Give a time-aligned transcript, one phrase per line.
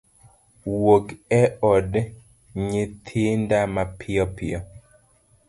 [0.79, 1.05] wuog
[1.41, 1.91] e od
[2.69, 4.59] nyithinda mapiyo piyo.